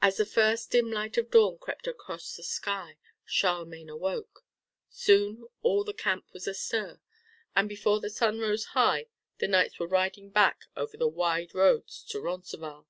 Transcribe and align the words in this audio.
As 0.00 0.18
the 0.18 0.24
first 0.24 0.70
dim 0.70 0.88
light 0.88 1.16
of 1.18 1.32
dawn 1.32 1.58
crept 1.58 1.88
across 1.88 2.36
the 2.36 2.44
sky, 2.44 2.96
Charlemagne 3.24 3.90
awoke. 3.90 4.44
Soon 4.88 5.46
all 5.62 5.82
the 5.82 5.92
camp 5.92 6.26
was 6.32 6.46
astir, 6.46 7.00
and 7.56 7.68
before 7.68 7.98
the 7.98 8.08
sun 8.08 8.38
rose 8.38 8.66
high 8.66 9.06
the 9.38 9.48
knights 9.48 9.80
were 9.80 9.88
riding 9.88 10.30
back 10.30 10.66
over 10.76 10.96
the 10.96 11.08
wide 11.08 11.56
roads 11.56 12.04
to 12.10 12.20
Roncesvalles. 12.20 12.86